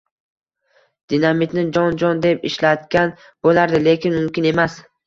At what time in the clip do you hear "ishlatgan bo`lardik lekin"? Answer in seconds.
2.53-4.21